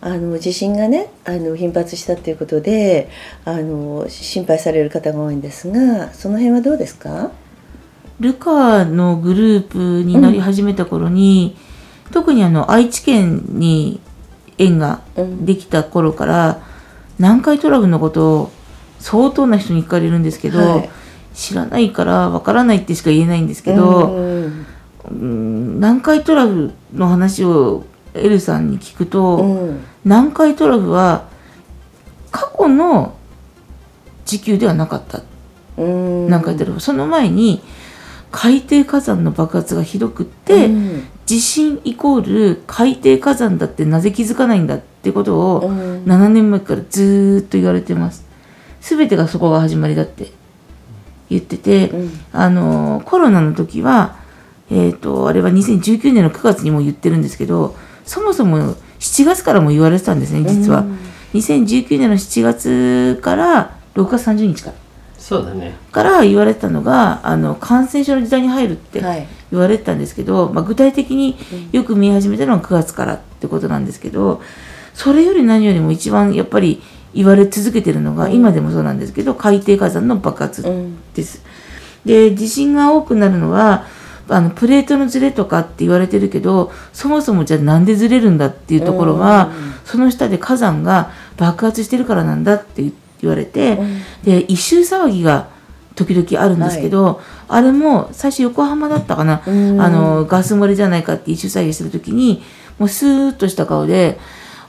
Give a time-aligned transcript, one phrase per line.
[0.00, 3.10] あの地震がねあの頻発したということで
[3.44, 7.32] あの心配される方が多いんですがその辺はどうですか？
[8.20, 11.56] ルカのグループになり始めた頃に、
[12.06, 14.00] うん、特にあの愛知県に
[14.56, 15.02] 縁が
[15.40, 16.56] できた頃から、うん、
[17.18, 18.50] 南海トラフのことを
[18.98, 20.90] 相当な人に聞かれるんですけど、はい、
[21.34, 27.84] 知らないからわからないってしか言えないんですけど、うん、南海トラフの話を
[28.18, 31.28] エルさんに聞くと、うん、南海トラフは
[32.30, 33.16] 過去の
[34.24, 35.22] 時給ではなかった。
[35.76, 37.62] 南海トラフその前に
[38.32, 48.26] 海底火山の爆発がひどくって、うん、地震イコール海底火山だってなぜ気づかないんだってことを7年前からずっと言われてます。
[48.80, 50.38] 全てがそこが始まりだって。
[51.30, 54.16] 言ってて、うん、あのコロナの時は
[54.70, 57.76] えっ、ー、とあれは2019年の9月にも言ってるんですけど
[58.08, 60.98] そもそも7月からも言われてたんですね実は、うん、
[61.34, 64.76] 2019年の7月から6月30日から。
[65.18, 65.76] そうだね。
[65.92, 69.02] から言われてたのがあの感染症の時代に入るって
[69.50, 71.36] 言われてたんですけど、はい、まあ、具体的に
[71.70, 74.40] よく見え始めたのは9月からってことなんですけど
[74.94, 76.80] それより何よりも一番やっぱり
[77.12, 80.62] 言われ続けてるのが、うん、今でもそうなんですけど海底火山の爆発
[81.14, 81.42] です。
[82.06, 83.84] うん、で地震が多くなるのは
[84.28, 89.52] あのプレートのズレとかって言われてるけどそもそもじゃあなんでずれるんだっていうところは、
[89.84, 92.82] その下で火山が爆発してるからなんだって
[93.20, 93.78] 言われて、
[94.24, 95.48] で異臭騒ぎが
[95.94, 97.16] 時々あるんですけど、はい、
[97.48, 102.42] あれも最初横浜だったかな、あのガス漏れじゃないかって異臭騒ぎしてる時に
[102.78, 104.18] もうスーッとした顔で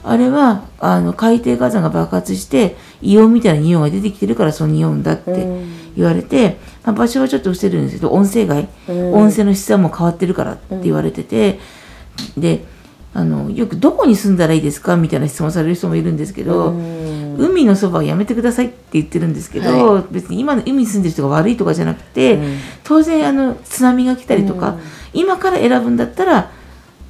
[0.04, 5.48] あれはあの海底火山が爆発して硫黄みたいな匂いが出てきてるからそう匂うんだって
[5.96, 11.60] 言われて、まあ、場所はちょっと伏せるんですけど温泉街、温泉の質も変わってるからって言われてて、
[12.38, 12.64] で
[13.14, 14.96] あのよくどこに住んだらいいですか？
[14.96, 16.72] みたいな質問される人もいるんですけど、
[17.38, 24.80] 海のそばはやめてくださいって言ってるんですけど、はい、別に今の海に住んでる人が悪いとかじゃなくて、うん、当然あの津波が来たりとか、うん、
[25.14, 26.52] 今から選ぶんだったら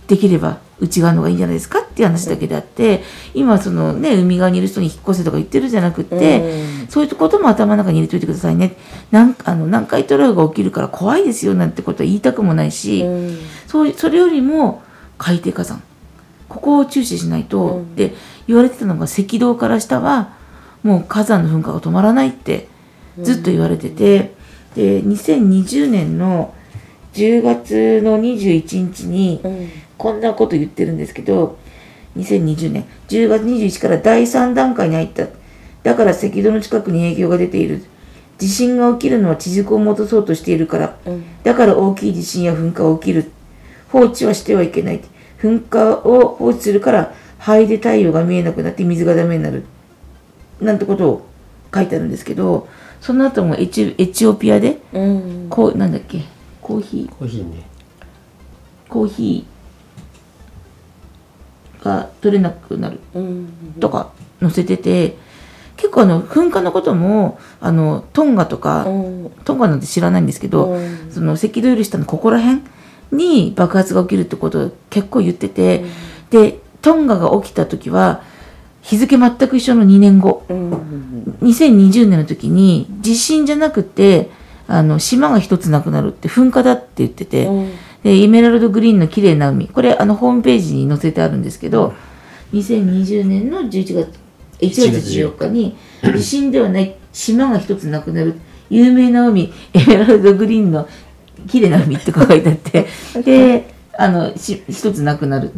[0.09, 3.03] できれば内側の方がいいんじゃないですかっていう話だけであって、
[3.36, 8.75] 今そのね海側にいる人に引っ越せとか言ってるじゃなくって、そういうことも頭の中に入れといてくださいね。
[9.12, 13.06] なんあの南海トラフが起きるから怖いですよなんてことは言いたくもないし、
[13.68, 14.81] そうそれよりも
[15.20, 15.84] 海底火山。
[16.47, 18.16] ここを注視しないと、で
[18.47, 20.34] 言われてたのが赤道から下は
[20.81, 22.68] もう火山の噴火が止まらないって
[23.22, 24.34] ずっと言われてて、
[24.76, 26.56] で2020年の
[27.14, 29.41] 10月の21日に、
[29.99, 31.59] こんなこと言ってるんですけど、
[32.17, 35.27] 2020年10月21日から第3段階に入った。
[35.83, 37.83] だから赤道の近くに影響が出ている。
[38.37, 40.97] 地震が起きるのは地軸を戻そうとしているから。
[41.43, 43.31] だから大きい地震や噴火が起きる。
[43.89, 45.01] 放置はしてはいけない。
[45.39, 49.66] 噴火を放置するから肺で太陽が見えなくなって水がダメになる。
[50.61, 51.25] なんてことを
[51.75, 52.67] 書いてあるんですけど、
[53.01, 56.23] その後もエチエチオピアで、うん、こうなんだっけ？
[56.61, 57.63] コーヒーコーヒーね
[58.87, 59.59] コーヒー
[61.84, 62.99] が取れなくなる
[63.79, 64.11] とか
[64.41, 65.17] 載せてて、
[65.78, 68.84] 結構あの噴火のこともあのトンガとか、
[69.46, 70.78] トンガなんて知らないんですけど、
[71.11, 72.61] その赤道より下のここら辺
[73.11, 75.85] に爆発が起きるってことを結構言ってて、
[76.29, 78.23] でトンガが起きた時は
[78.81, 84.29] 日付全く一緒の2年後、2020年の時に地震じゃなくて
[84.67, 87.49] あの島が一つなくなるって噴火だって言ってて。
[88.03, 89.67] でエメラルドグリーンの綺麗な海。
[89.67, 91.93] これあのホームページに載せてあるんですけど、
[92.53, 94.19] うん、2020年の11月
[94.59, 95.78] 1月14日に
[96.16, 100.87] 地震ではない島が一つなくなる有名な海エメラルドグリーンの
[101.47, 102.87] 綺麗な海って書いてあって
[103.23, 105.52] であのし一つなくなる。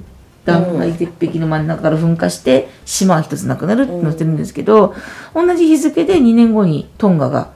[0.43, 4.95] 断崖絶壁の真ん中から噴火して島が一つなくなるって載ってるんですけど、
[5.35, 7.51] 同じ日付で2年後にトンガが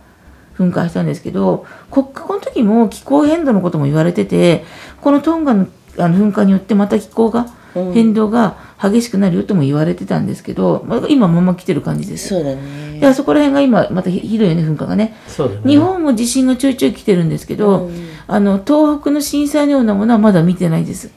[0.58, 4.64] 噴火したんですけど国この時も気候変動のことも言われてて
[5.02, 5.68] このトンガの
[5.98, 7.46] あの噴火によってまた気候が
[7.94, 12.30] 変動が激しくなるよとも言われてたんですけど、まあ、今まま来てる感じです。
[12.30, 13.00] そうだね。
[13.00, 15.16] で、あそこら辺が今またひどいよね、噴火がね。
[15.28, 15.62] そうだね。
[15.66, 21.12] 日本も地震がちょいちょい来てるんですけど、うん、あの、東北の震災のようなものはまだ見てないです。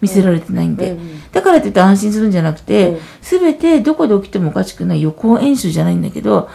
[0.00, 0.92] 見せられてないんで。
[0.92, 6.48] うん、だからといって安心するんじゃなくて、す、べ、てどこで起きてもおかしくない予行演習じゃないんだけど、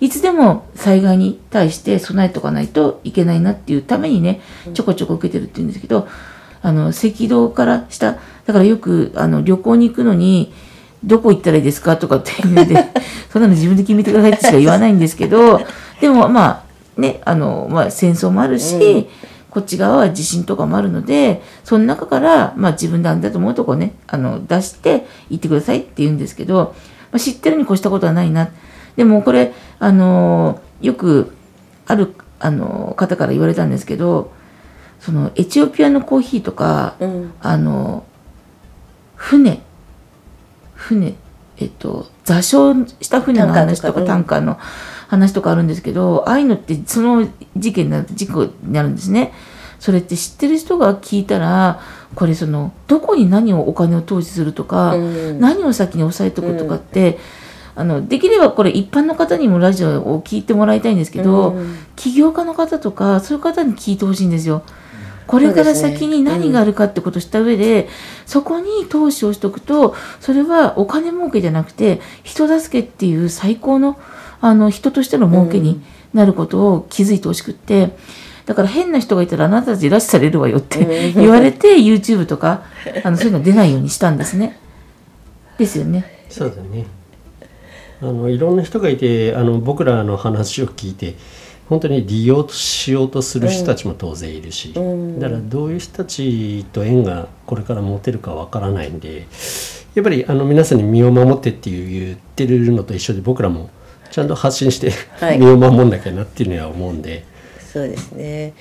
[0.00, 4.40] いつでも災害に対して備えとかないといけないなっていうためにね、
[4.72, 6.08] ちょこちょこ受けてるって言うんですけど、
[6.62, 8.12] あの、赤道から下、
[8.46, 10.52] だからよく、あの、旅行に行くのに、
[11.04, 12.86] どこ行ったらいいですかとかっていうので、
[13.30, 15.60] そんなの自分で決めてくださいってしか言わないんですけど、
[16.00, 16.64] でもま
[16.96, 19.06] あ、ね、あの、まあ戦争もあるし、うん、
[19.50, 26.74] こっち側は地震とかもあるので、その中から、まあ自分で安だと思うとこね、あの、出して行ってくださいって言うんですけど、
[27.12, 28.50] まあ、知ってるに越したことはないな。
[28.96, 31.32] でもこれ、あの、よく、
[31.86, 34.32] ある、あの、方から言われたんですけど、
[35.00, 38.04] そのエチオピアのコーヒーとか、うん、あの
[39.16, 39.62] 船
[40.74, 41.14] 船
[41.56, 44.58] えっと座礁した船の話とかタンカーの
[45.08, 49.32] 話とかあるんですけど、ああいうのってその事件な事故になるんですね。
[49.80, 51.80] それって知ってる人が聞いたら
[52.14, 57.18] これそのどこに何をお金を投資するとか、うん、何を先に押さえとくとかって、うん、
[57.74, 64.62] あのできればこれ一般の方にもラジオを聞いてもらいたいんですけど、うん、起業家の方とかそういう方に聞いてほしいんですよ。
[65.26, 67.88] これから先に何があるかってことをした上で、
[68.26, 73.96] そこに投資をしておくと、それはお金儲けじゃなくて、人助けっていう最高の、
[74.40, 75.80] あの、人としての儲けに
[76.12, 77.96] なることを気づいてほしくって、
[78.46, 82.64] だから変な人がいたらあなたたち拉致されるわよって 言われて YouTube とか
[83.04, 84.58] あのそういうの出ないようにしたんですね。
[85.56, 86.24] ですよね。
[86.28, 86.86] そうだね。
[88.02, 91.14] あのいろんな人がいてあの僕らの話を聞いて
[91.68, 99.26] 本当に利用しようとする人たちも当然いるし、うん、だからどういう人たちと縁がこれから持てるかわからないんで
[99.94, 103.70] やっぱりあの皆さんに身を守ってっていう言ってるのと一緒で僕らも
[104.10, 107.24] ちゃんと発信して、はい、身を守んなきゃなっていうのは思うんで。
[107.72, 108.54] そうですね。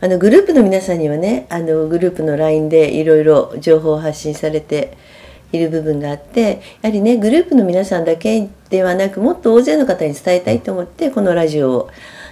[0.00, 4.96] あのグループの皆さんにはねあのグループの LINE でいろいろ情報を発信されて
[5.52, 11.90] いる部分があってやはりねグループの皆さんだけではなくもっと大勢の方に伝えたいと思ってこのラジオを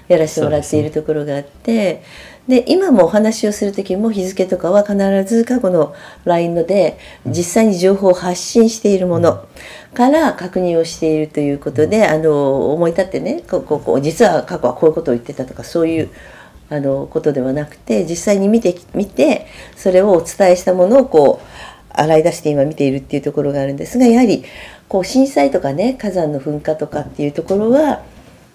[0.09, 2.03] やらせてもらっているところがあって。
[2.49, 5.95] で今もお話をする時も日付とかは必ず過去の
[6.25, 9.47] LINE ので実際に情報を発信しているもの
[9.93, 16.11] から確認をしているということであの思い立ってねこここ実は過去はこういうことを言ってたとかそういう
[16.71, 24.45] あのことではなくて実際に見て見てそれをお伝えしたものをこう洗い出して今見ているっていうところがあるんですがやはり
[24.89, 28.03] こう震災とかね火山の噴火とかっていうところは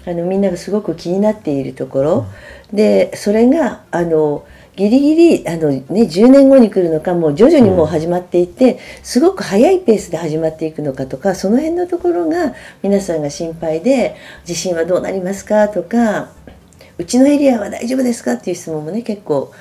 [0.05, 2.25] あのみんながすごく気になっているところ、
[2.73, 4.45] でそれがあの
[4.75, 16.31] ギリギリあの、ね、10年後に来るのかもう徐々にもう始まっていて、すごく速いペースで始まっていくのかとかその辺のところが皆さんが心配で「地震はどうなりますか?」とか
[16.97, 19.51] 「うちのエリアは大丈夫ですか?」っていう質問もね結構、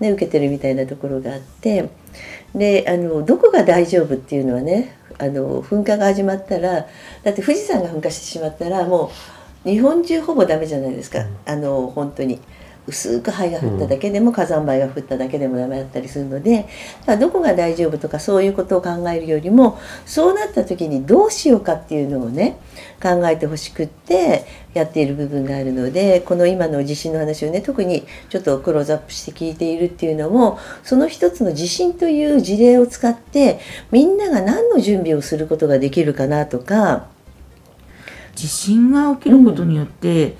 [0.00, 1.88] ね、受けてるみたいなところがあって
[2.54, 6.86] であのどこが大丈夫っていうのはねあの噴火が始まったら
[7.22, 9.10] だって富士山が噴火してしまったらも
[9.64, 12.40] う日本中ほぼダメじゃないですか、あの本当に
[12.86, 16.66] 薄く灰が降っただけでも火山灰が降っただけでもダメだったりするので
[17.20, 22.58] どこが大丈夫とかそういうことを考えるよりもそうなった時にどうしようかっていうのをね
[23.00, 33.60] 考えてほしくってやっている部分があるのでこの今の地震の話をね特にちょっとクローズアップして聞いているっていうのもその一つの地震という事例を使って
[33.92, 37.06] みんなが何の準備をすることができるかなとか。
[38.34, 40.34] 地震が起きることによって、うん、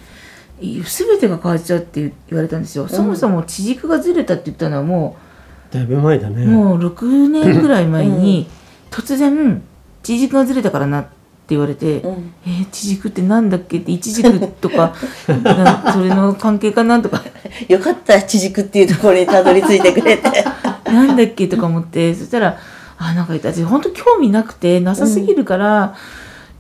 [0.63, 5.33] 全てが変わっちゃうって言われたんですよ、うん、そもそも地軸がずれたって言ったのはもう
[5.73, 6.45] だいぶ前だね。
[6.45, 8.47] もう6年ぐらい前に、
[8.91, 9.63] 突然
[10.03, 11.11] 地軸がずれたからなって
[11.49, 14.95] 言われて、うん、えー、地軸ってなんだっけって一軸とか
[15.95, 17.23] それの関係かなとか。
[17.69, 20.45] よかった地軸っていうところにたどり着いてくれて。
[20.85, 22.59] なんだっけとか思ってそしたら
[22.99, 25.95] あなんか私本当興味なくてなさすぎるから、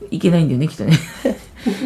[0.00, 0.08] うん。
[0.10, 0.98] いけないんだよねきっとね。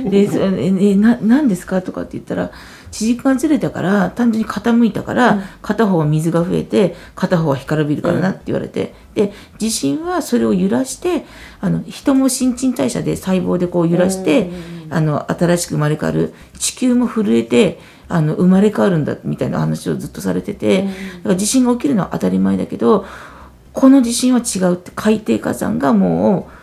[0.10, 2.50] で「えな何ですか?」とかって言ったら
[2.90, 11.26] 地軸がずれたから単純に傾いたから、うん、片方は水が増えて片方は干からびるからなって言われて、うん、で地震はそれを揺らして
[11.60, 14.50] あの人も新陳代謝で細胞でこう揺らして、
[14.86, 16.32] うん、あの新しく生まれ変わる。
[16.58, 23.04] 地球も震えてあの生まれ変わるんだみたいな話をずっとされてて、だから地震が起きるのは当たり前だけど
[23.72, 26.55] この地震は違うって海底火山がもう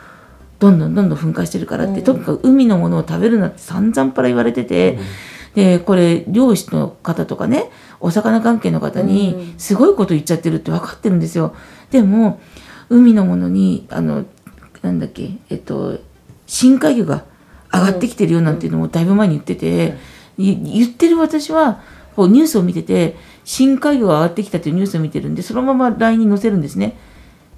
[0.63, 5.03] どんどんどんどん噴火してるからって、うん、とにかく海のものを食べるなって散々パラ言われてて、うん、
[5.55, 11.53] でこれ漁師の方とかねお魚関係の方にすごいこと言っちゃってるって分かってるんですよ。
[11.91, 12.39] でも
[12.89, 14.25] 海のものにあの
[14.81, 15.99] なんだっけえっと
[16.47, 17.25] 深海魚が
[17.73, 19.97] 上がってきてるよなんていうのもだいぶ前に言ってて、
[20.37, 21.81] 言ってる私は
[22.15, 26.95] こうニュースを見てて深海魚が上がってきたというニュースを見てるんでそのまま LINE に載せるんですね。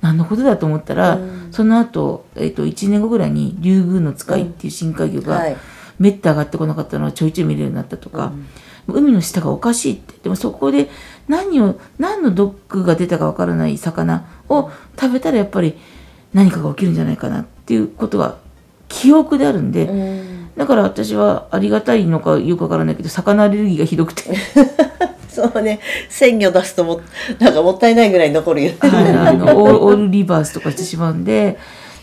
[0.06, 5.44] 何のことだと思ったら、うん、その後、えーと、1年後ぐらいにリュウグウノツカイっていう深海魚が、
[5.98, 8.32] めった上がってこなかったのはちょいちょい見れるようになったとか、
[8.88, 10.90] うん、海の下がおかしいってでもそこで
[11.28, 14.70] 何を何の毒が出たかわからない魚を
[15.00, 15.76] 食べたらやっぱり
[16.34, 18.38] 何かが起きるんじゃないかなっていうことが
[18.90, 20.25] 記憶であるんで、うん、
[20.58, 24.24] だから私はありがたいのかよくわからないけど魚アレルギーがひどくて。
[25.28, 25.82] そうね。
[26.08, 27.02] 鮮魚出すとも
[27.40, 28.92] なんかもったいないぐらい残るよ、はい、
[29.30, 31.58] あのオールリバースとかしてしまうんで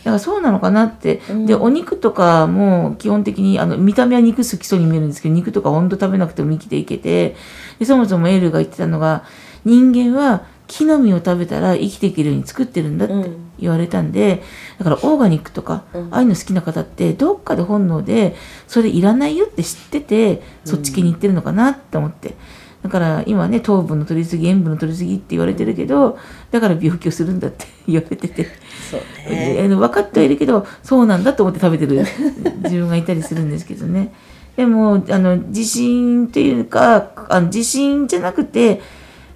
[0.05, 7.35] だからそうなのかなって、うん、でお肉とかも基本的にあの見た目は肉好きそうに見えるんですけど肉とか本当食べなくても生きていけて。
[7.79, 9.25] でそもそもエールが言ってたのが
[9.65, 10.43] 人間は
[10.73, 14.43] 木の実を食べたら生きていけるように作ってるんだって言われたんで、
[14.79, 18.35] だからオーガニックとか、ああいうの好きな方ってどっかで本能で
[18.67, 22.37] それいらないよって知っててそっち系に行ってるのかなって思って。
[22.83, 26.19] だから今ね糖分の取りすぎ塩分の取りすぎって言われてるけど
[26.51, 28.49] だから病気をするんだって 言われてて。
[28.91, 29.69] そうね。
[29.69, 32.05] 分かってはいるけどそうなんだと思って食べてる
[32.65, 34.13] 自分がいたりするんですけどね。
[34.57, 38.81] でもあの地震っていうかあの地震じゃなくて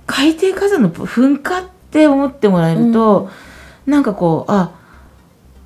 [0.06, 3.28] 海底火山の噴火って思ってもらえると、
[3.86, 4.74] うん、なんかこうあ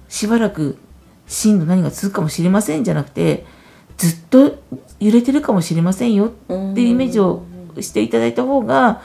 [0.09, 0.79] しばらく
[1.27, 3.47] 震度何が続くかもしれませんじゃなくて
[3.97, 4.59] ずっと
[4.99, 7.45] 揺れてるかもしれませんよっていうイメージを
[7.81, 9.03] していただいた方が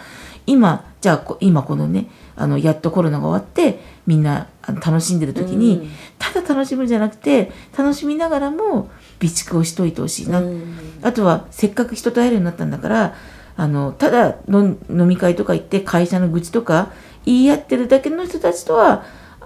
[0.47, 8.89] 今じゃあ今このねあのやっとコロナが終わってみんな楽しんでる時に、うん、ただ楽しむんじゃなくて楽しみながらも
[9.19, 13.15] 備蓄をしといてほしいな、うん、あとはせっかく人と会えるようになったんだから
[13.57, 16.91] あのただの飲み会とか行って会社の愚痴とか
[17.25, 19.03] 言い合ってるだけの人たちとは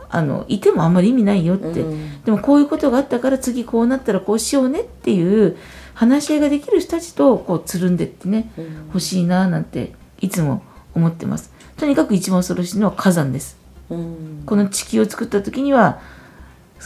[0.09, 5.57] あのいてもあんまり意味ないよって、うん、でもこういうことがあったから次こうなったらこうしようねっていう
[5.93, 10.63] 話し合いができる人たちとこうつるんでってね、うん、欲しいななんていつも
[10.95, 11.53] 思ってます。
[11.77, 13.57] とにかく一番恐ろしいのは火山です、
[13.89, 16.01] うん、この地球を作った時には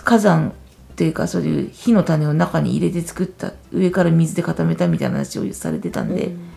[0.03, 6.52] 火山っていうかそういう火の種を中に入れて作った上から水で固めたみたいな話をされてたんで、うん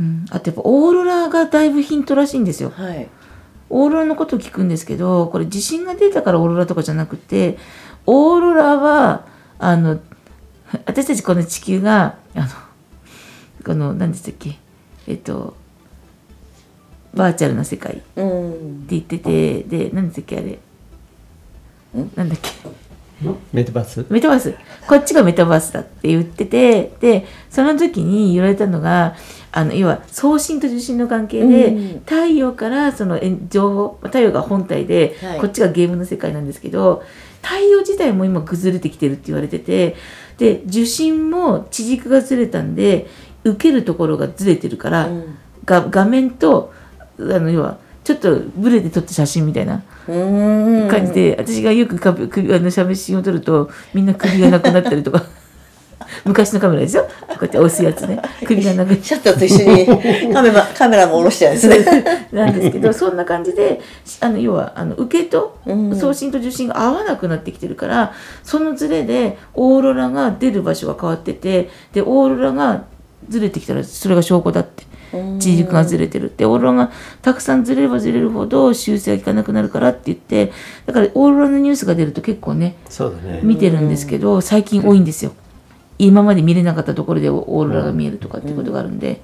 [0.00, 2.70] うん、あとやっぱオーロラがだいぶヒントらしいんですよ。
[2.70, 3.06] はい、
[3.68, 7.58] オーロラのことを聞くんですけどこれ地震が出たからオーロラとかじゃなくて
[8.06, 9.26] オーロラは
[9.58, 10.00] あの
[10.86, 12.46] 私たちこの地球があの
[13.62, 14.56] この何でしたっけ？
[15.06, 15.54] えっと
[17.12, 18.02] バーチャルな世界って
[18.88, 20.58] 言ってて、で何でしたっけあれ？
[22.14, 22.48] なんだっけ？
[23.52, 24.06] メタバース？
[24.08, 24.54] メタバース。
[24.86, 29.14] こっちがメタバースだって言っててでその時に言われたのが
[29.52, 37.02] あの要は送信と受信の関係で、うん、太陽からその情報太陽が本体で、はい、こっちがゲームの世界なんですけど
[37.42, 39.96] 太陽自体も今崩れてきてるって言われてて
[40.38, 43.08] で受信も地軸がずれたんで
[43.44, 46.72] 受けるところがずれてるから、うん、が画面と
[47.18, 47.78] あの要は
[48.10, 49.82] ちょっとブレて撮った写真みたいな。
[50.06, 55.24] 感じで私がよくか首あの写真を撮るとみんな首がなくなったりとか。
[56.24, 57.04] 昔のカメラですよ。
[57.04, 58.20] こうやって押すやつね。
[58.44, 59.86] 首がなく シャッターと一緒に
[60.34, 62.28] カメラカメラも下ろしちゃうんですね。
[62.32, 63.80] なんですけどそんな感じで
[64.20, 65.58] あの要はあの受けと
[65.94, 68.12] 送信と受信が合わなくなってきてるから
[68.42, 72.84] そのズレでオーロラが出る場所が変わっててでオーロラが
[73.28, 74.88] ずれてきたらそれが証拠だって。
[75.40, 76.44] 地軸がずれてるって。
[76.44, 80.52] オーロラがたくさんずれればずれるほど修正が効かなくなるからって言って
[80.86, 82.76] だからオーロラのニュースが出ると結構ね
[83.10, 83.40] ね。
[83.42, 85.32] 見てるんですけど最近多いんですよ。
[85.98, 89.20] 今まで見れなかったところでオーロラが見えるとかっていうことがあるんで、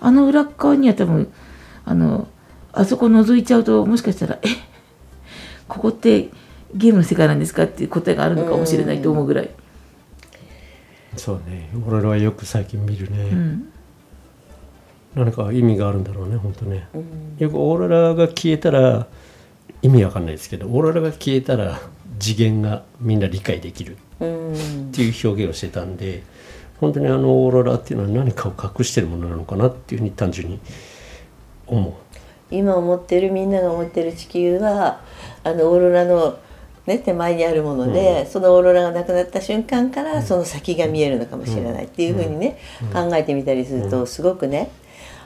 [0.00, 1.32] あの裏側には多分
[1.84, 2.26] あの
[2.72, 4.48] あそこ覗いちゃうともしかしたらえ
[5.68, 6.30] ここって
[6.74, 7.62] ゲームの世界なんですか？
[7.62, 9.50] っていう答えがあるのかもしれないと思うぐらい。
[11.20, 11.70] そうね。
[11.74, 13.72] オーロラはよく最近見るね、うん。
[15.14, 19.06] 何か意味があるんだろうね本当ね、うん、よくオーロラが消えたら
[19.82, 21.80] 意味わかんないですけどオーロラが消えたら
[22.18, 26.22] 次元がみんな理解できるっていう表現をしてたんで
[26.78, 30.60] 本当にあのオーロラっていうのは何かを隠してるものなのかなっていうふうに単純に
[31.66, 31.94] 思う。
[32.52, 35.02] 今思ってるみんなが思ってる地球は
[35.44, 36.38] あのオーロラの
[36.86, 42.58] ね、手前にあるもので、うん、そのオーロラがなくなった瞬間からその先が見えるのかもしれないっていうふうにね、
[42.92, 44.70] 考えてみたりするとすごくね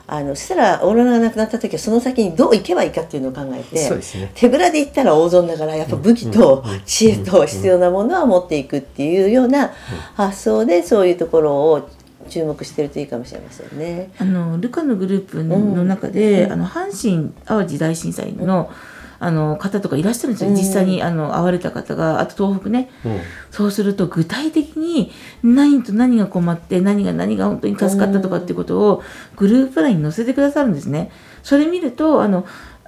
[0.07, 9.71] あのそしたらオーロラがなくなった時はその先にどう行けばいいかっていうのを考えて、ね、手ぶらで行ったら大損だからやっぱ武器と知恵と必要なものは持っていくっていうような
[10.15, 11.89] 発想でそういうところを
[12.29, 14.11] 注目してるといいかもしれませんね。
[14.17, 22.19] あのルカのグループの中で、うん、あの阪神・淡路大震災の、うんあの方とかいらっしゃるんですよ、実際にあの会われた方が。
[22.19, 23.19] あと東北ね、うん、
[23.51, 25.11] そうすると具体的に
[25.43, 29.03] 何と何が困って何が何が本当に助かったとかっていうことを
[29.35, 31.11] グループ LINE に載せてくださるんですね。
[31.43, 32.45] それ見るとあの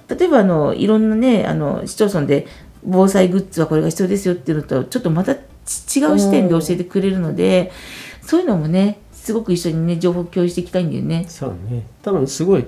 [0.08, 2.46] 例えばあのいろんなねあの市町村で
[2.84, 5.40] 防災グッズはこれが必要ですよっていうのとちょっとまた違う
[6.18, 7.72] 視点で教えてくれるので、
[8.22, 11.26] そういうのもねすごく一緒にね情報共有していきたいんだよね。
[11.28, 12.64] そうね多分すごい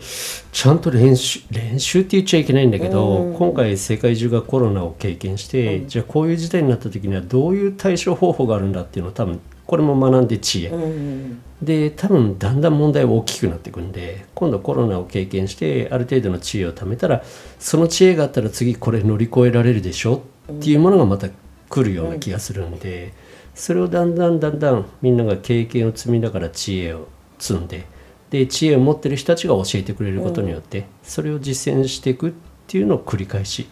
[0.52, 17.24] ちゃんと練習練習って言っちゃいけないんだけど、うん、今回世界中がコロナを経験して、うん、じゃあこういう事態になった時にはどういう対処方法があるんだっていうのを多分これも学んで知恵、うん、で多分だんだん問題は大きくなっていくんで今度コロナを経験してある程度の知恵を貯めたら
[17.58, 21.30] その知恵があったら次これ乗り越えられるでしょっていうものがまた
[21.70, 23.29] 来るような気がするんで。
[23.60, 27.84] それをだんだんだんだんみんなが経験を積みながら知恵を積んで
[28.30, 32.32] で知恵を持ってる人たちが教えてくれることによって、それを実践していくっ
[32.68, 33.68] ていうのを繰り返し。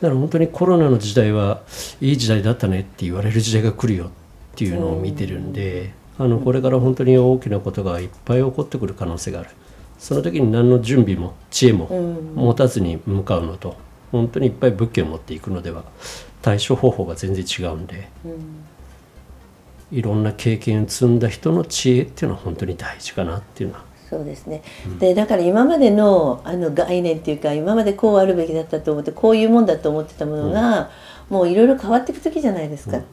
[0.00, 1.62] だから本当にコロナの時代は
[2.00, 4.10] いい時代だったねって言われる時代が来るよっ
[4.54, 9.50] ていうのを見てるんで、あのこれから本当に大きなことがいっぱい起こってくる可能性がある。
[9.98, 11.88] その時に何の準備も知恵も
[12.34, 13.76] 持たずに向かうのと
[14.12, 15.84] 本当にいっぱい武器を持っていくのでは
[16.42, 18.08] 対処方法が全然違うんで。
[19.94, 23.84] いろんな経験を積んだ人の知恵っていうのは本当に大事かなっていうのは。
[24.10, 30.90] そうですね、うん、でだから今までのあの概念っていうか今までこうあるべきだったと思ってこういうもんだと思ってたものが、
[31.30, 32.98] うん、もういろいろ変わっていく時じゃないですか。
[32.98, 33.04] うん、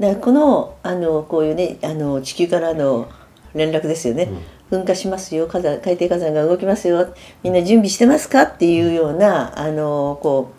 [0.00, 3.08] だからこのあのこういうねあの地球からの
[3.54, 4.30] 連絡ですよね、
[4.70, 5.46] 噴火しますよ。
[5.46, 7.14] 火山海底火山が動きますよ。
[7.42, 10.52] みんな準備してますかっていうようなあのこ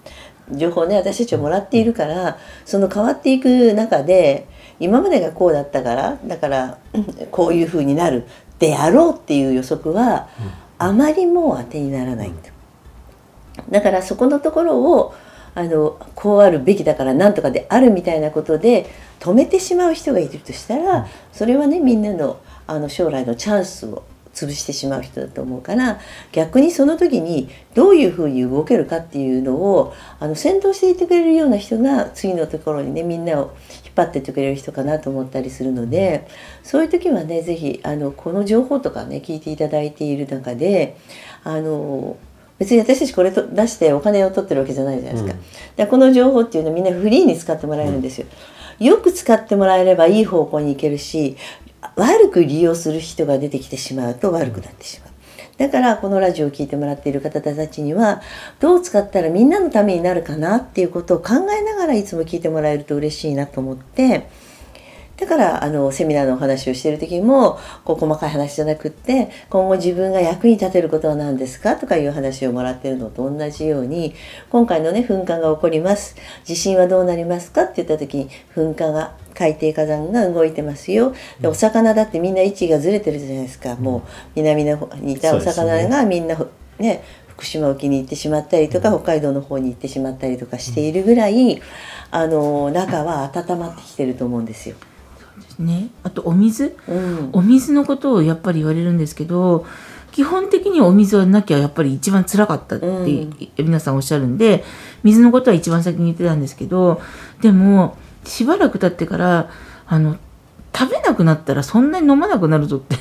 [0.51, 4.47] う情報ね私たちはもらっているからその変わっていく中で
[4.80, 6.78] 今までがこうだったからだから
[7.32, 8.26] こういうふうになる
[8.60, 10.28] であろうっていう予測は
[10.78, 12.32] あまりもう当てにならない
[13.70, 15.14] だからそこのところを
[15.56, 26.00] あのこうあるべきだからなんとかであるみたいなことで止めてしまう人がいるとしたらそれはねみんなのあの将来のチャンスを潰してしまう人だと思うから
[26.32, 33.56] 逆にその時にどういうふうに動けるかっていうのをあの先導していてくれるような人が次のところにねみんなを
[33.95, 36.27] 張ってってくれる人かなと思ったりするので
[36.63, 40.97] そういう時はね是非あのこの情報とかね聞いていただいている中で
[41.43, 42.17] あの
[42.60, 45.39] 別に私たちこれと出してお金を取ってるわけじゃないじゃないですか。
[45.77, 48.27] うん、この情報っていうのはみんなフリーに使ってもらえるんですよ。
[48.79, 51.36] よく使ってもらえればいい方向に行けるし
[51.95, 55.12] 悪く利用する人が出てきてしまうと悪くなってしまう。
[55.58, 58.22] だからこのラジオを聴いてもらっている方たちには
[58.60, 64.28] どう使ったらみんなのためになるかなっていうことを考えながらいつも聞いてもらえると嬉しいなと思って
[65.17, 74.15] だからあのセミナーのお話をしている時もこう細かい話じゃなくって今後自分が役に立てることは何ですかとかいう話をもらってるのと同じように
[74.49, 76.15] 今回のね噴火が起こります。
[76.43, 81.13] 地震はどうなりますかって言った時に噴火が海底火山が動いてますよ。
[81.39, 83.76] でお魚だってみんな位置がずれてるじゃないですか。
[83.76, 84.02] もう
[84.36, 86.38] 南の方にいたお魚がみんな
[86.80, 91.62] ね福島沖に行ってしまったりとか、北海道の方に行ってしまったりとかしているぐらい、
[92.12, 94.76] あの中は温まってきてると思うんですよ。
[95.60, 99.66] ね、あとお水、うん、お水のことをやっぱり言われるんですけど
[100.12, 104.63] 基本的にお水はなきゃやっぱり一番つらかったって皆さんおっしゃるんで、
[105.04, 107.02] 水のことは一番先に言ってたんですけど
[107.42, 109.50] でもしばらく経ってから
[109.88, 110.18] あの
[110.76, 112.96] 食べなくなったらそんなに飲まなくなるぞって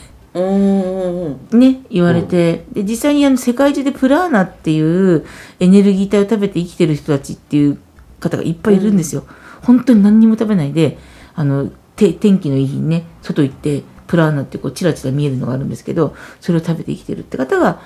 [1.55, 5.27] ね言われて、で実際にあの世界中でプラーナっていう
[5.61, 7.79] エネルギー体を食べて生きてる人たちっていう
[8.21, 9.25] 方がいっぱいいるんですよ。
[9.63, 10.99] 本当に何にも食べないで
[11.35, 17.81] あの天気のいい日にね外行ってプラーナってこうチラチラ見えるのがあるんですけどそれを食べて生きてるって方が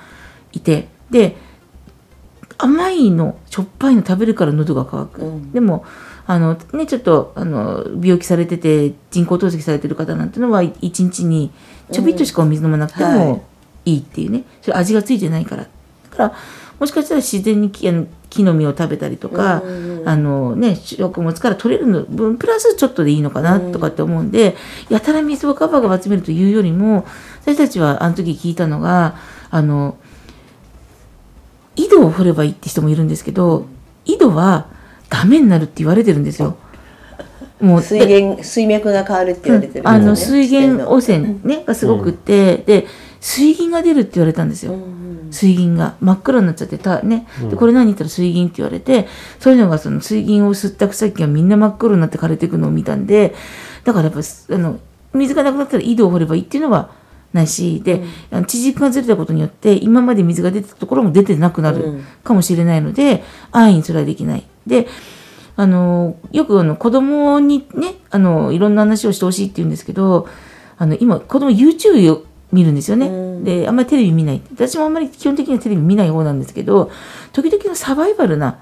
[0.53, 1.37] いてで
[2.57, 5.85] 甘いのしょっぱいの食べるから喉が渇く、うん、でも
[6.25, 11.51] あのねちょっとあの病気されてて人工透析されてる方なんてのは一日に
[11.91, 13.45] ちょびっとしかお水飲まなくても
[13.87, 15.63] いいっていうね、それ味がついてないから。
[15.63, 15.69] だ
[16.17, 16.35] から
[16.79, 17.91] もしかしたら自然に木
[18.29, 19.63] 木の実を食べたりとか、
[20.05, 24.55] あのね食物から取れるの分プラスちょっとでいいのかなとかって思うんで、
[24.89, 27.05] やたら水をガバガバ集めるというよりも
[27.41, 29.15] 私たちはあの時聞いたのが
[29.49, 29.97] あの
[31.75, 33.67] 井戸を掘ればいいって人もいるんですけど
[34.05, 34.67] 井戸は
[35.09, 36.57] ダメになるって言われてるんですよ。
[37.59, 40.15] もう水源水脈が変わるって言われてる、ね、あの。
[40.15, 42.87] 水源汚染ね、がすごくって、うん、で
[43.27, 44.73] 水銀が出るって言われたんですよ、
[45.31, 45.97] 水銀が。
[45.99, 47.27] 真っ黒になっちゃってたね。
[47.49, 49.05] でこれ何言ったら水銀って言われて
[49.41, 53.35] そういうのがその水銀を吸った草木がみんな真っ黒になって枯れていくのを見たんで
[53.83, 54.79] だからやっぱあの
[55.13, 56.89] 水がなくなったら井戸を掘ればいいっていうのは
[57.33, 64.45] ないしで、うん、地軸がずれたことによって今まで水が出てたところも出てなくなるかもしれないので、安易にそれはできない。
[64.65, 64.87] で
[65.57, 70.29] あのよくあの子供にねあのいろんな話をしてほしいって言うんですけど
[70.77, 74.41] あの今子供 YouTube を見るんですよね、うん、であんまりテレビ見ない。
[74.51, 76.91] 私もあんまり基本的にはテレビ見ない方なんですけど
[77.33, 78.59] 時々のサバイバルな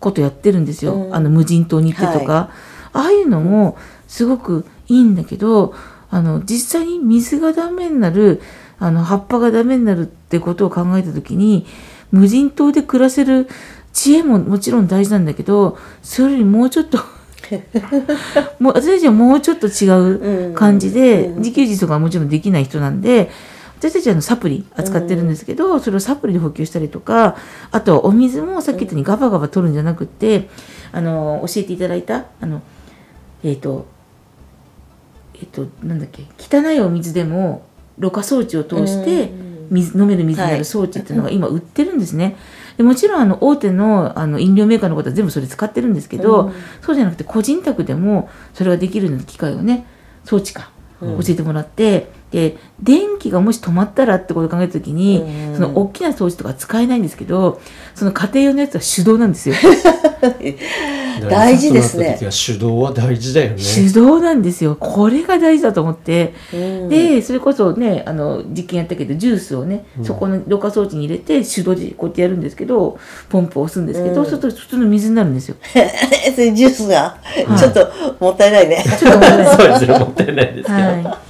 [0.00, 2.48] ことやってるんですよ、うん、あの無人島に行ってとか、はい、
[2.92, 5.74] ああいうのもすごくいいんだけど
[6.10, 8.40] あの実際に水がダメになる
[8.78, 11.66] あの葉っぱがダメになるってことを考えた時に
[12.10, 13.48] 無人島で暮らせる
[13.92, 16.98] 知恵ももちろん大事なんだけどそれよりもうちょっと
[18.60, 23.30] もう私たちはもうちょっと違う感じで、自給自足はもちろんできない人なんで
[23.78, 27.36] 私たちはのサプリ扱ってるんですけど、それをサプリで補給したりとか
[27.70, 30.48] あとお水もさっき言ったようにガバガバ取るんじゃなくて
[30.92, 32.62] あの教えていただいたあの
[33.44, 33.86] えっ、ー、と
[35.40, 37.62] えっと、なんだっけ汚いお水でも
[37.98, 39.30] ろ過装置を通して
[39.70, 42.36] 水飲める水になる装置っていうのが今売ってるんですね。
[42.78, 49.84] でもちろんあの大手のあの飲料メーカーのことは全部それ使ってるんですけど、うん、そうじゃなくて個人宅でもそれができるような機械をね
[50.24, 57.60] 装置か教えてもらって、で電気がもし止まったらってことを考えた時に、うん、その大きな装置とか使えないんですけど
[57.94, 59.54] その家庭用のやつは手動なんですよ。
[61.28, 62.16] 大事ですね。
[62.20, 63.56] 手動は大事だよね。
[63.56, 64.76] 手動なんですよ。
[64.76, 75.56] これが大事だと思って、うん、でそれこそねあの実験やったけどジュースをね、うん、そこのろ過装置に入れて手動でこうやってやるんですけどポンプを押すんですけど、そうすると普通の水になるんですよ。
[75.64, 77.88] それジュースが、はい、ちょっと
[78.20, 78.84] もったいないね。
[78.98, 79.46] ちょっともったいない。
[79.56, 80.72] そうですねもったいないですけど。
[80.72, 81.27] はい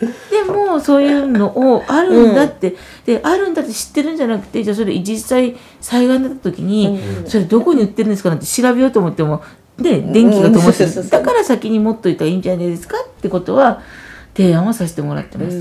[0.30, 9.42] でもそういうのをあるんだって、うん、であるんだって知ってるんじゃなくてじゃあそれ実際災害になった時に、うん、それどこに売ってるんですかなんて調べようと思っても
[9.76, 13.82] で電気が灯ってる、だから先に持っといたらいいんじゃないですかってことは
[14.34, 15.56] 提案はさせてもらってます、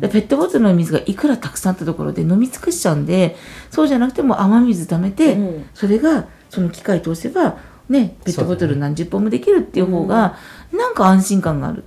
[0.00, 3.36] でペットボトルの水がいくらたくさんあったところで飲み尽くしちゃうんで
[3.70, 5.36] そうじゃなくても雨水溜めて、
[5.74, 10.36] それがその機械通せばねペットボトル何十本もできるっていう方が、
[10.72, 11.84] なんか安心感がある。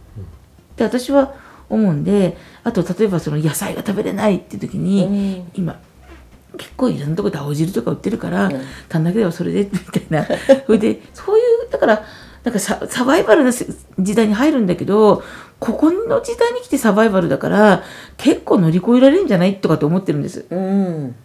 [0.76, 1.36] で私は
[1.72, 5.80] 思うんであと例えばその野菜が食べれないっていう時に、うん、今
[6.58, 10.26] 結構いろんなとこで青汁とか売ってるから、うん、足んだけではそれでみたいな。
[10.66, 12.06] それでそういうだから
[12.44, 15.24] なんかササバイバルな時代に入るんだけど
[15.60, 17.84] ここの時代に来てサバイバルだから
[18.18, 21.16] 結構乗り越えられるんじゃないとかって思ってるんです、うん、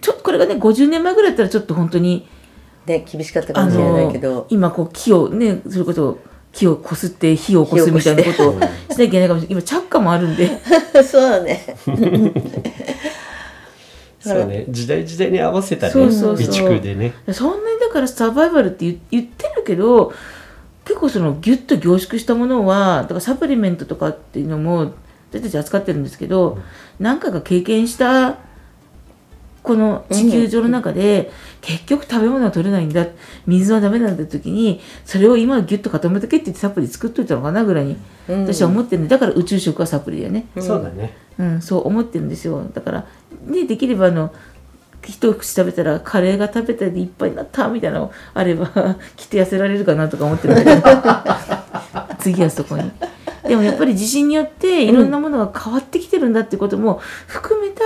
[0.00, 2.28] ちょっとこれがね50年前ぐらいだったらちょっと本当に
[2.86, 4.46] ね厳しかったかもしれないけど。
[4.50, 6.18] 今こう木をねそれこそ
[6.52, 9.62] 木をこすって火をこすみたいなことをしなきゃいけないかもしれない。
[9.62, 10.50] 今着火もあるんで。
[11.02, 11.76] そうだね。
[14.20, 14.66] そうね。
[14.68, 16.52] 時代時代に合わせたねそうそうそう。
[16.52, 17.14] 備蓄でね。
[17.32, 20.12] そんなにだからサバイバルって言ってるけど
[20.84, 24.92] 結構そのギュッと凝縮したものはだからサプリメントとかっていうのも
[25.30, 26.62] 私たち扱ってるんですけど、うん、
[27.00, 28.36] 何回か経験した
[29.62, 33.06] この地球上の中で、結局食べ物は取れないんだ。
[33.46, 37.96] 水はダメなんだって時にそれを今ギュッと固めとけって言ってサプリ作っといたのかなぐらいに、
[38.28, 42.62] 私は思ってるんでだから宇宙食はサプリだよね、そうだね、うん、そう思ってるんですよ。
[42.72, 43.06] だから
[43.46, 44.32] ねできればあの
[45.04, 48.66] 一口食べたらカレーが食べたでいっぱいになったみたいなのあれば
[49.16, 52.12] きっと痩せられるかなとか思ってるんだけど。
[52.18, 52.90] 次はそこに。
[53.42, 57.82] でもやっぱり地震によっていろんなものが変わってきてるんだってことも含めた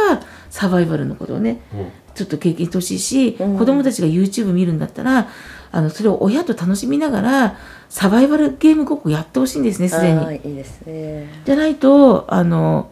[0.50, 5.28] サバイバルのことをね、うん、ちょっと経験してほしいし、うん、子どもたちが YouTube 見るんだったら
[5.72, 7.56] あのそれを親と楽しみながら
[7.88, 10.36] サバイバルゲームごっこやってほしいんですねすでに。
[10.36, 11.42] いいですね。
[11.44, 12.90] じゃないとあの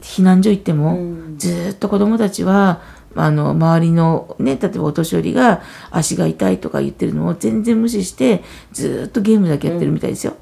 [0.00, 2.82] 避難所行っても、うん、ずっと子どもたちは
[3.14, 10.36] あの周りのね例えばお年寄りが足が痛いとか言ってるのを全然無視してずっとゲームだけやってるみたいですよ。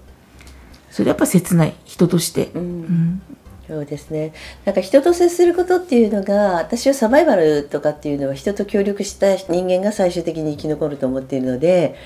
[0.97, 3.23] それやっぱ切ない人として、うん、うん、
[3.69, 4.33] そうですね。
[4.65, 11.97] なんか人と接することっていうのが私はサバイバルとかっていうのは人と協力した人間が最終的に生き残ると思っているので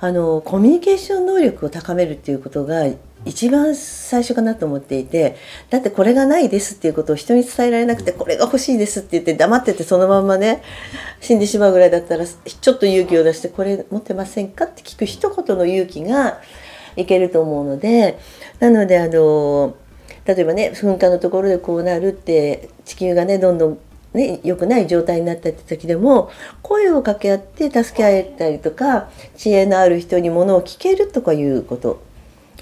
[0.00, 2.84] あのコミュニケーション能力を高めるっていうことが
[3.24, 5.36] 一番最初かなと思っていて
[5.70, 10.64] だってこれがないですっていうことを人に伝えられなくてこれが欲しいですって言って黙っててそのまんまね
[11.20, 16.40] 死んでしまうぐらいだったらちょっと勇気を出してこれ持ってませんかって聞く一言の勇気が
[16.96, 18.18] いけると思うので
[18.60, 19.76] なのであの
[20.24, 23.78] 例えばね噴火のところでこうなるって地球がねどんどん
[24.14, 32.02] ね、良くない状態になったって時でも声を掛け合って助け合えたりとか知恵のある人にものを聞けるとかいうこと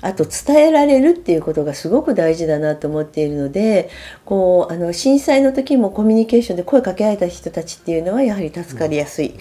[0.02, 3.90] あと伝えられるっていうことがすごく大事だなと思っているので
[4.24, 9.34] こうあの震災の時もコミュニケーションで声かけられた人たちっていうのはやはり助かりやすい。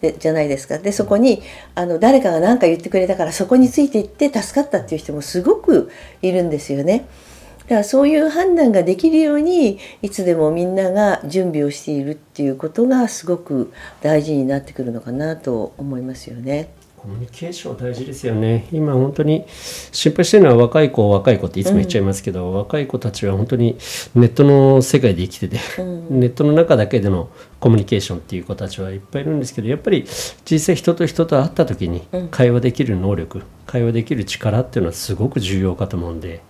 [0.00, 1.42] でじゃないですかでそこに
[1.74, 5.90] あの誰かが何か言ってくれたからそこについていって助かったっていう人もすごく
[6.22, 7.06] いるんですよね。
[7.64, 16.70] だからそういう判断ができるようにいつでもみんなが準備をしているっていうことがすごく大事になってくるのかなと思いますよね。
[17.00, 19.46] コミュニケーション大事ですよね今本当に
[19.90, 23.78] 心配してるのは若い子若い子っていつも言っちゃいますけど、うん、若い子たちは本当に
[24.14, 30.04] ネットの世界で生きてて、うん、ネットの中だけでのコミュニケーションっていう子たちはいっぱいいるんですけどやっぱり
[30.44, 36.42] 実際人と人と会った時に会話できる能力、うん、会話できる力っていうのはすごく重要かと思うんで。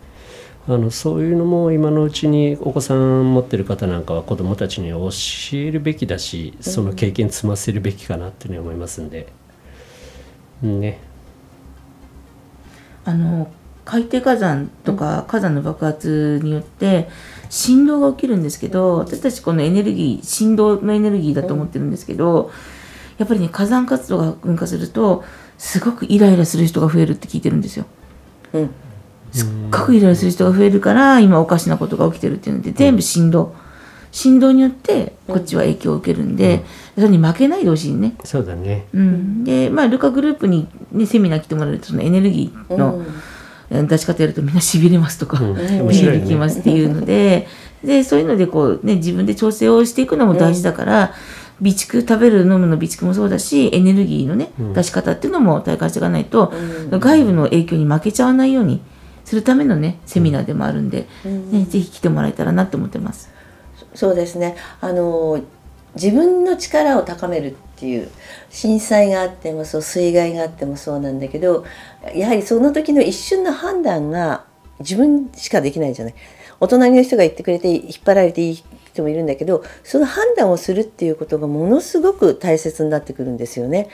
[0.68, 5.08] あのそういうのも今のうちにお子さん持ってる方なんかは子どもたちに教
[5.54, 9.39] えるべきだしその経験積ませるべきかなっていうふうに思いますんで。
[10.62, 11.00] ね。
[13.04, 13.50] あの
[13.84, 17.08] 海底火山とか火山の爆発によって
[17.48, 22.50] 振動が起きるんですけど私たちこのエネルギー振動のエネルギーだと思ってるんですけど
[23.18, 25.24] やっぱりね火山活動が噴火すると
[25.58, 27.84] すごくイライラする人が増えるって聞いてるんですよ。
[28.52, 28.70] うん、
[29.32, 33.54] すっごくイライラする人が増えるから今おかしなことが起きてるっていうので全部振動。
[34.12, 38.14] 振動によってこっちは影響を受けるんで、それに負けないでほしいね。
[38.24, 38.86] そうだね。
[38.92, 43.04] うん、で、まあ、ルカグループに、ね、セミナー来てもらえると、そのエネルギーの
[43.70, 47.46] 出し方やるとみんなしびれますとか、うん、面白い、きますっていうので、
[47.84, 51.14] で、そういうのでこう、ね、自分で調整をしていくのも大事だから、
[51.60, 56.52] 備蓄食べる飲むの備蓄もそうだしエネルギーのね、出し方っていうのも体感していかないと、
[56.90, 58.80] 外部の影響に負けちゃわないように
[59.24, 63.30] するためのねセミナーでもあるんで、ね、ぜひ来てもらえたらなと思ってます。
[63.94, 65.42] そうですねあの
[65.94, 68.10] 自分の力を高めるっていう
[68.50, 71.64] 震災があってもそう水害があってもそうなんだけど
[72.14, 74.44] やはりその時の一瞬の判断が
[74.78, 76.14] 自分しかできないじゃない。
[76.60, 83.88] お隣の人が言ってくれて引っ張られていい人もいるんだけどその判断をするっていうことがものすごく大切になってくるんですよね。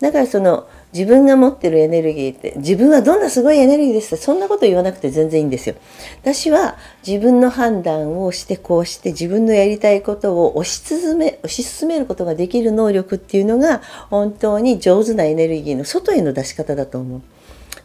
[0.00, 5.74] だからその自分が持ってるエネルギーって自分はどんなすごいエネルギーですってそんなこと言わなくて全然いいんですよ。
[6.22, 17.22] 私は自分の判断をしてこうして自分のやりたいことを推し進め推し進めることができる能力っていうのが本当に上手なエネルギーの外への出し方だと思う。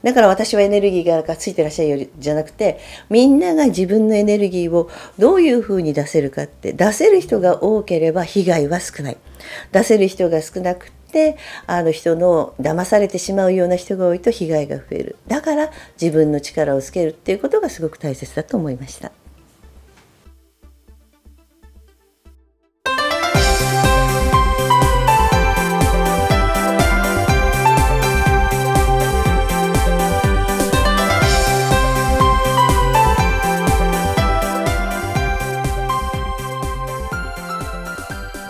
[0.04, 9.18] だから私はエネルギーがついてらっしゃるよりじゃなくてみんなが自分のエネルギーをどういうふうに出せるかって出せる人が多ければ被害は少ない
[9.72, 15.70] 出せる人が少なくってあの人の騙されてしまうような人が多いと被害が増えるだから
[16.02, 19.12] 自分の力をつけるっていうことがすごく大切だと思いました。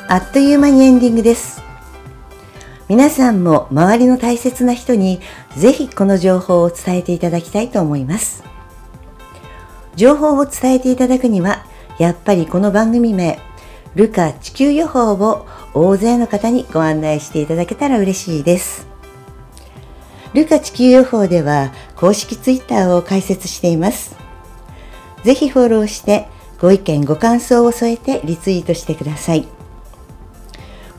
[0.07, 1.60] あっという間にエンディングです。
[2.91, 5.21] 皆さんも周りの大切な人に
[5.55, 8.43] ぜひこの情報を伝えていただきたいと思います。
[9.95, 11.65] 情報を伝えていただくには、
[11.99, 13.39] やっぱりこの番組名、
[13.95, 18.85] ルカ地球予報を大勢の方にご案内していただけたら嬉しいです。
[20.33, 24.17] ルカ地球予報では公式ツイッターを開設しています。
[25.23, 26.27] ぜひフォローして
[26.59, 29.60] ご意見ご感想を添えてリツイートしてください。